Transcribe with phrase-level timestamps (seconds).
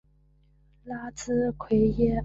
[0.83, 2.19] 拉兹奎耶。